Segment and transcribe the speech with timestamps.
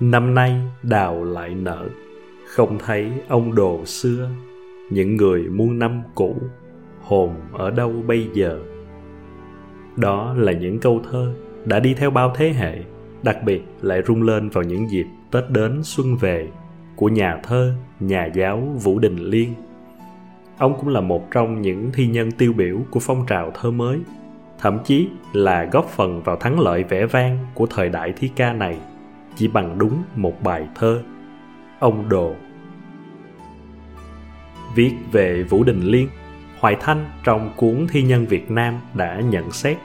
[0.00, 1.88] năm nay đào lại nở
[2.46, 4.30] không thấy ông đồ xưa.
[4.90, 6.36] Những người muôn năm cũ,
[7.00, 8.58] hồn ở đâu bây giờ?
[9.96, 11.34] Đó là những câu thơ
[11.64, 12.82] đã đi theo bao thế hệ,
[13.22, 16.48] đặc biệt lại rung lên vào những dịp tết đến xuân về
[16.96, 19.54] của nhà thơ, nhà giáo vũ đình liên.
[20.58, 23.98] Ông cũng là một trong những thi nhân tiêu biểu của phong trào thơ mới,
[24.58, 28.52] thậm chí là góp phần vào thắng lợi vẻ vang của thời đại thi ca
[28.52, 28.78] này
[29.36, 31.02] chỉ bằng đúng một bài thơ.
[31.78, 32.34] Ông đồ.
[34.74, 36.08] Viết về vũ đình liên,
[36.58, 39.76] hoài thanh trong cuốn thi nhân việt nam đã nhận xét.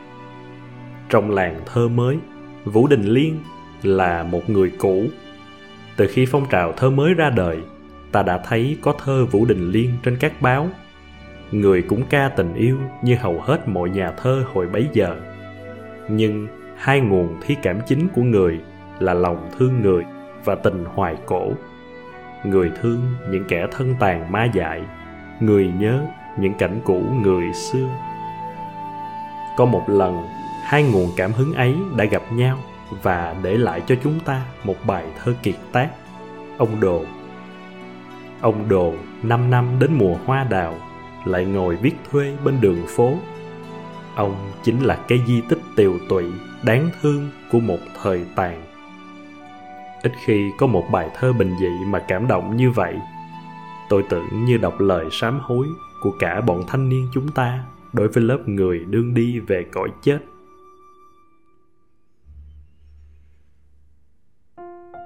[1.09, 2.17] Trong làng thơ mới,
[2.65, 3.39] vũ đình liên
[3.83, 5.05] là một người cũ.
[5.95, 7.57] Từ khi phong trào thơ mới ra đời,
[8.11, 10.69] ta đã thấy có thơ vũ đình liên trên các báo.
[11.51, 15.21] Người cũng ca tình yêu như hầu hết mọi nhà thơ hồi bấy giờ.
[16.09, 16.47] Nhưng
[16.77, 18.59] hai nguồn thi cảm chính của người
[18.99, 20.05] là lòng thương người
[20.45, 21.51] và tình hoài cổ.
[22.43, 24.81] Người thương những kẻ thân tàn ma dại,
[25.39, 26.05] người nhớ
[26.39, 27.87] những cảnh cũ người xưa.
[29.57, 30.23] Có một lần,
[30.63, 32.57] hai nguồn cảm hứng ấy đã gặp nhau
[33.03, 35.89] và để lại cho chúng ta một bài thơ kiệt tác.
[36.57, 37.03] Ông đồ.
[38.41, 40.75] Ông đồ, năm năm đến mùa hoa đào,
[41.25, 43.13] lại ngồi viết thuê bên đường phố.
[44.15, 46.23] Ông chính là cái di tích tiều tụy,
[46.63, 48.68] đáng thương của một thời tàn
[50.03, 52.95] ít khi có một bài thơ bình dị mà cảm động như vậy.
[53.89, 55.67] Tôi tưởng như đọc lời sám hối
[56.01, 59.89] của cả bọn thanh niên chúng ta đối với lớp người đương đi về cõi
[60.01, 60.19] chết.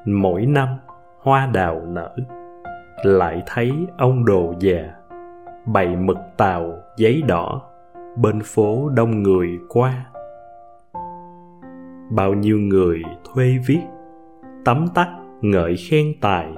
[0.06, 0.68] Mỗi năm,
[1.22, 2.16] hoa đào nở.
[3.04, 4.94] Lại thấy ông đồ già
[5.66, 7.62] bày mực tàu giấy đỏ
[8.18, 10.06] bên phố đông người qua.
[12.10, 13.82] Bao nhiêu người thuê viết
[14.66, 15.10] tấm tắc
[15.42, 16.54] ngợi khen tài.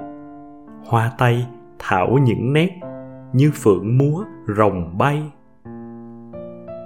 [0.86, 1.48] Hoa tay
[1.80, 2.80] thảo những nét
[3.34, 4.24] như phượng múa
[4.58, 5.32] rồng bay.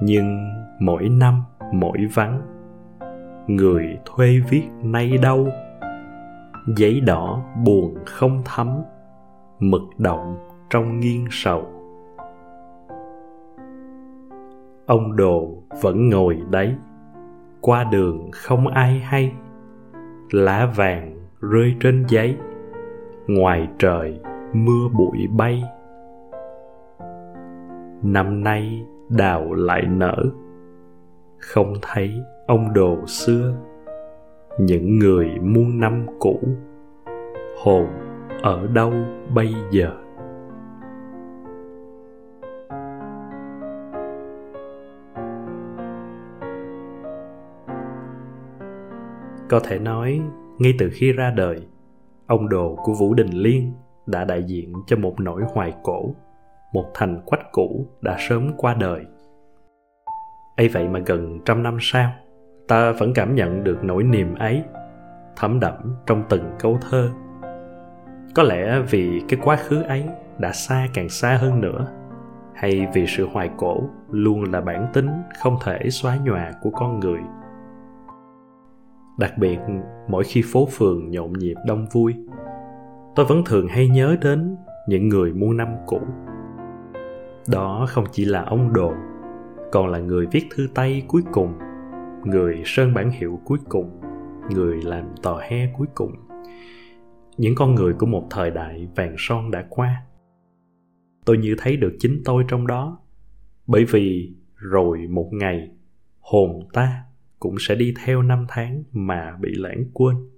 [0.01, 0.37] Nhưng
[0.79, 1.43] mỗi năm,
[1.73, 2.41] mỗi vắng,
[3.47, 5.47] người thuê viết nay đâu?
[6.77, 8.81] Giấy đỏ buồn không thấm,
[9.59, 10.37] mực động
[10.69, 11.65] trong nghiêng sầu.
[14.85, 16.75] Ông đồ vẫn ngồi đấy,
[17.61, 19.33] qua đường không ai hay
[20.31, 22.37] lá vàng rơi trên giấy.
[23.27, 24.19] Ngoài trời,
[24.53, 25.63] mưa bụi bay.
[28.03, 30.23] Năm nay đào lại nở.
[31.37, 32.11] Không thấy
[32.47, 33.53] ông đồ xưa.
[34.59, 36.39] Những người muôn năm cũ.
[37.63, 37.87] Hồn
[38.41, 38.93] ở đâu
[39.35, 39.91] bây giờ?
[49.49, 50.21] Có thể nói,
[50.57, 51.67] ngay từ khi ra đời,
[52.27, 53.73] ông đồ của vũ đình liên
[54.05, 56.15] đã đại diện cho một nỗi hoài cổ,
[56.73, 59.05] một thành quách cũ đã sớm qua đời.
[60.57, 62.11] Ấy vậy mà gần trăm năm sau,
[62.67, 64.63] ta vẫn cảm nhận được nỗi niềm ấy,
[65.35, 67.09] thấm đẫm trong từng câu thơ.
[68.35, 70.05] Có lẽ vì cái quá khứ ấy
[70.37, 71.87] đã xa càng xa hơn nữa,
[72.53, 73.81] hay vì sự hoài cổ
[74.11, 77.19] luôn là bản tính không thể xóa nhòa của con người
[79.19, 79.59] đặc biệt,
[80.07, 82.15] mỗi khi phố phường nhộn nhịp đông vui,
[83.15, 84.55] tôi vẫn thường hay nhớ đến
[84.87, 85.99] những người muôn năm cũ.
[87.47, 88.93] Đó không chỉ là ông đồ,
[89.71, 91.53] còn là người viết thư tay cuối cùng,
[92.25, 94.01] người sơn bản hiệu cuối cùng,
[94.51, 96.11] người làm tò he cuối cùng.
[97.37, 100.03] Những con người của một thời đại vàng son đã qua.
[101.25, 102.99] Tôi như thấy được chính tôi trong đó,
[103.67, 105.69] bởi vì rồi một ngày,
[106.19, 107.03] hồn ta
[107.39, 110.29] cũng sẽ đi theo năm tháng mà bị lãng quên.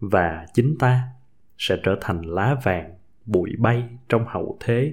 [0.00, 1.02] Và chính ta
[1.58, 2.94] sẽ trở thành lá vàng,
[3.26, 4.92] bụi bay trong hậu thế.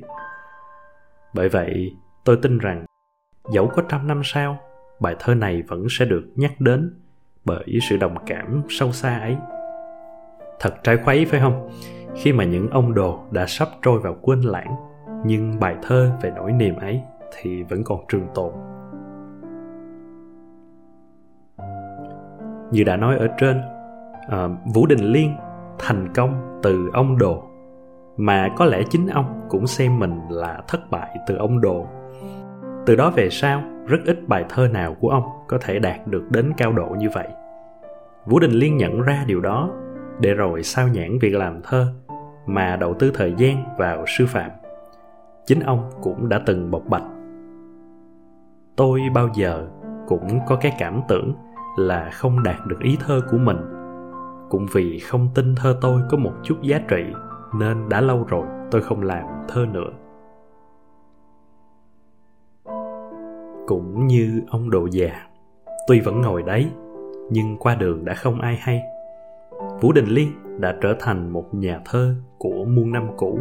[1.33, 1.91] Bởi vậy,
[2.25, 2.85] tôi tin rằng,
[3.51, 4.59] dẫu có trăm năm sau,
[4.99, 6.93] bài thơ này vẫn sẽ được nhắc đến
[7.45, 9.37] bởi sự đồng cảm sâu xa ấy.
[10.59, 11.69] Thật trái khuấy, phải không?
[12.15, 14.75] Khi mà những ông đồ đã sắp trôi vào quên lãng,
[15.25, 17.01] nhưng bài thơ về nỗi niềm ấy
[17.35, 18.53] thì vẫn còn trường tồn.
[22.73, 23.61] Như đã nói ở trên
[24.29, 25.35] à, vũ đình liên
[25.79, 27.43] thành công từ ông đồ
[28.17, 31.87] mà có lẽ chính ông cũng xem mình là thất bại từ ông đồ.
[32.85, 36.23] Từ đó về sau rất ít bài thơ nào của ông có thể đạt được
[36.31, 37.27] đến cao độ như vậy.
[38.25, 39.69] Vũ đình liên nhận ra điều đó
[40.19, 41.93] để rồi sao nhãn việc làm thơ
[42.45, 44.51] mà đầu tư thời gian vào sư phạm.
[45.45, 47.03] Chính ông cũng đã từng bộc bạch.
[48.75, 49.67] Tôi bao giờ
[50.07, 51.33] cũng có cái cảm tưởng
[51.75, 53.57] là không đạt được ý thơ của mình.
[54.49, 57.03] Cũng vì không tin thơ tôi có một chút giá trị,
[57.59, 59.89] nên đã lâu rồi tôi không làm thơ nữa.
[63.67, 65.11] Cũng như ông độ già,
[65.87, 66.71] tuy vẫn ngồi đấy,
[67.29, 68.81] nhưng qua đường đã không ai hay.
[69.81, 73.39] Vũ đình liên đã trở thành một nhà thơ của muôn năm cũ.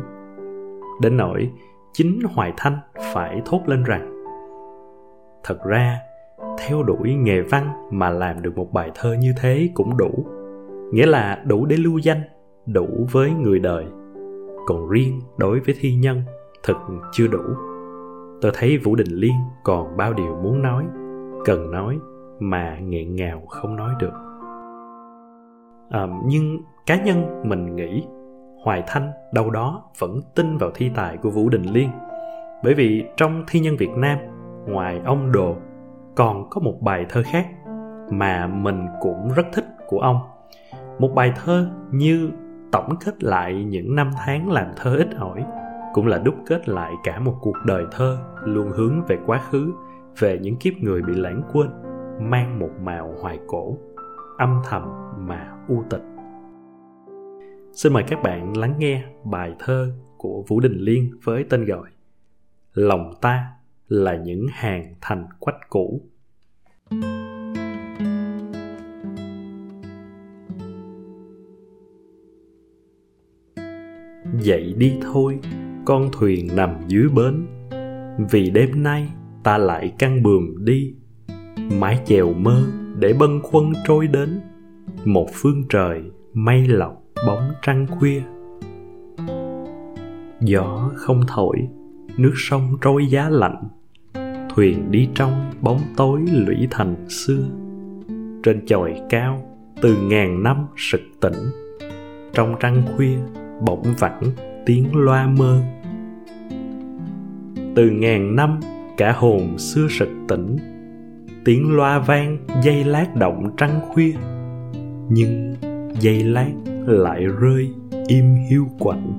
[1.00, 1.50] Đến nỗi
[1.92, 2.78] chính hoài thanh
[3.14, 4.24] phải thốt lên rằng,
[5.44, 5.98] thật ra
[6.66, 10.26] theo đuổi nghề văn mà làm được một bài thơ như thế cũng đủ.
[10.92, 12.20] Nghĩa là đủ để lưu danh
[12.66, 13.84] đủ với người đời.
[14.66, 16.22] Còn riêng đối với thi nhân
[16.62, 16.74] thật
[17.12, 17.42] chưa đủ.
[18.40, 20.84] Tôi thấy vũ đình liên còn bao điều muốn nói
[21.44, 21.98] cần nói
[22.40, 24.12] mà nghẹn ngào không nói được.
[25.90, 28.04] À, nhưng cá nhân mình nghĩ
[28.64, 31.90] hoài thanh đâu đó vẫn tin vào thi tài của vũ đình liên.
[32.64, 34.18] Bởi vì trong thi nhân việt nam
[34.66, 35.56] ngoài ông đồ
[36.14, 37.46] còn có một bài thơ khác
[38.10, 40.18] mà mình cũng rất thích của ông.
[40.98, 42.30] Một bài thơ như
[42.72, 45.44] tổng kết lại những năm tháng làm thơ ít ỏi,
[45.92, 49.72] cũng là đúc kết lại cả một cuộc đời thơ luôn hướng về quá khứ,
[50.18, 51.70] về những kiếp người bị lãng quên,
[52.30, 53.76] mang một màu hoài cổ,
[54.38, 54.82] âm thầm
[55.16, 56.02] mà u tịch.
[57.72, 61.88] Xin mời các bạn lắng nghe bài thơ của vũ đình liên với tên gọi
[62.74, 63.46] lòng ta
[63.92, 66.02] là những hàng thành quách cũ.
[74.40, 75.38] Dậy đi thôi,
[75.84, 77.46] con thuyền nằm dưới bến.
[78.30, 79.08] Vì đêm nay
[79.42, 80.94] ta lại căng bường đi.
[81.78, 82.62] Mái chèo mơ
[82.98, 84.40] để bâng khuâng trôi đến.
[85.04, 86.02] Một phương trời
[86.32, 88.22] mây lọc bóng trăng khuya.
[90.40, 91.68] Gió không thổi,
[92.16, 93.68] nước sông trôi giá lạnh
[94.54, 97.44] thuyền đi trong bóng tối lũy thành xưa.
[98.42, 99.44] Trên chòi cao,
[99.80, 101.32] từ ngàn năm sực tỉnh.
[102.32, 103.18] Trong trăng khuya,
[103.66, 104.22] bỗng vẳng
[104.66, 105.62] tiếng loa mơ.
[107.74, 108.60] Từ ngàn năm,
[108.96, 110.56] cả hồn xưa sực tỉnh.
[111.44, 114.12] Tiếng loa vang dây lát động trăng khuya.
[115.08, 115.54] Nhưng
[116.00, 116.52] dây lát
[116.86, 117.70] lại rơi
[118.08, 119.12] im hiu quạnh.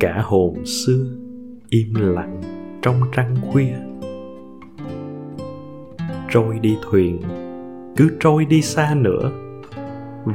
[0.00, 1.04] Cả hồn xưa
[1.68, 2.42] im lặng
[2.82, 3.91] trong trăng khuya
[6.32, 7.20] trôi đi thuyền,
[7.96, 9.30] cứ trôi đi xa nữa.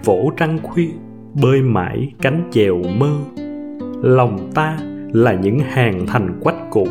[0.04, 0.90] Vỗ trăng khuya,
[1.42, 3.18] bơi mãi cánh chèo mơ.
[4.02, 4.80] Lòng ta
[5.14, 6.88] là những hàng thành quách cũ.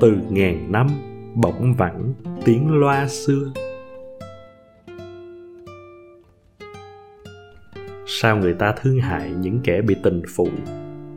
[0.00, 0.86] Từ ngàn năm
[1.34, 2.12] bỗng vẳng
[2.44, 3.52] tiếng loa xưa.
[8.06, 10.48] Sao người ta thương hại những kẻ bị tình phụ,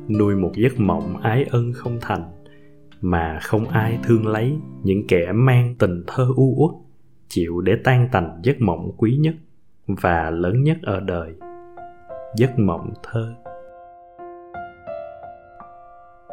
[0.10, 2.24] nuôi một giấc mộng ái ân không thành,
[3.02, 6.83] mà không ai thương lấy những kẻ mang tình thơ u uất?
[7.34, 9.36] Chịu để tan tành giấc mộng quý nhất
[9.88, 11.34] và lớn nhất ở đời,
[12.36, 13.34] giấc mộng thơ.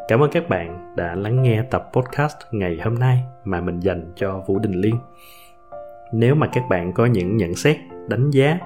[0.07, 4.11] Cảm ơn các bạn đã lắng nghe tập podcast ngày hôm nay mà mình dành
[4.15, 4.95] cho vũ đình liên.
[6.13, 7.77] Nếu mà các bạn có những nhận xét,
[8.07, 8.59] đánh giá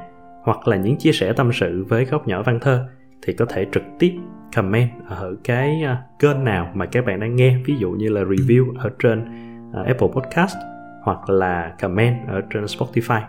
[0.44, 2.88] hoặc là những chia sẻ tâm sự với góc nhỏ văn thơ
[3.22, 4.14] thì có thể trực tiếp
[4.56, 8.22] comment ở cái à, kênh nào mà các bạn đang nghe, ví dụ như là
[8.22, 9.26] review ở trên
[9.74, 10.75] à, Apple Podcast
[11.06, 13.22] hoặc là comment ở trên Spotify.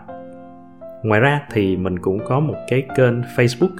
[1.03, 3.75] Ngoài ra thì mình cũng có một cái kênh Facebook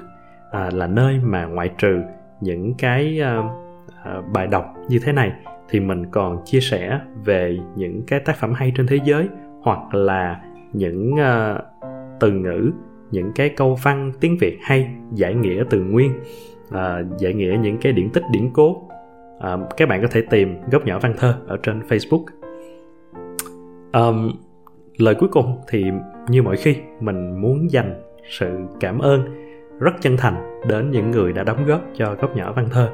[0.51, 2.01] à, là nơi mà ngoại trừ
[2.41, 5.31] những cái uh, uh, bài đọc như thế này
[5.69, 9.27] thì mình còn chia sẻ về những cái tác phẩm hay trên thế giới
[9.61, 10.41] hoặc là
[10.73, 11.61] những uh,
[12.19, 12.71] từ ngữ
[13.11, 16.11] những cái câu văn tiếng việt hay giải nghĩa từ nguyên
[16.67, 18.69] uh, giải nghĩa những cái điển tích điển cố
[19.37, 22.25] uh, các bạn có thể tìm góc nhỏ văn thơ ở trên facebook
[23.97, 24.31] um,
[24.97, 25.85] lời cuối cùng thì
[26.29, 29.21] như mọi khi mình muốn dành sự cảm ơn
[29.79, 32.89] rất chân thành đến những người đã đóng góp cho góc nhỏ văn thơ.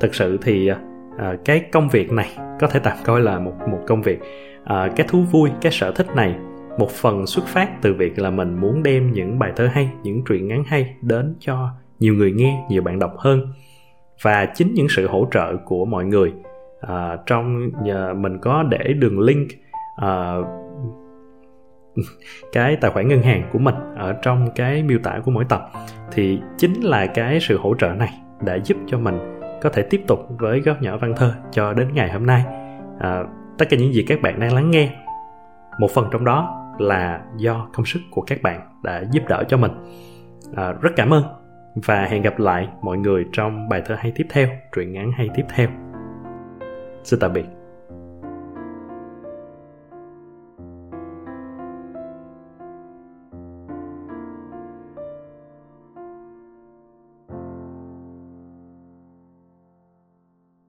[0.00, 0.70] Thực sự thì
[1.18, 2.28] à, cái công việc này
[2.60, 4.20] có thể tạm coi là một một công việc
[4.64, 6.36] à, cái thú vui cái sở thích này
[6.78, 10.22] một phần xuất phát từ việc là mình muốn đem những bài thơ hay những
[10.28, 13.48] truyện ngắn hay đến cho nhiều người nghe nhiều bạn đọc hơn.
[14.22, 16.32] Và chính những sự hỗ trợ của mọi người
[16.80, 19.48] à, trong nhà mình có để đường link
[19.96, 20.44] Ờ,
[22.52, 25.70] cái tài khoản ngân hàng của mình ở trong cái miêu tả của mỗi tập
[26.12, 30.00] thì chính là cái sự hỗ trợ này đã giúp cho mình có thể tiếp
[30.06, 32.44] tục với góc nhỏ văn thơ cho đến ngày hôm nay.
[32.98, 33.22] À,
[33.58, 34.90] tất cả những gì các bạn đang lắng nghe
[35.80, 39.56] một phần trong đó là do công sức của các bạn đã giúp đỡ cho
[39.56, 39.72] mình.
[40.56, 41.22] À, rất cảm ơn
[41.74, 45.28] và hẹn gặp lại mọi người trong bài thơ hay tiếp theo truyện ngắn hay
[45.34, 45.68] tiếp theo.
[47.04, 47.55] Xin tạm biệt.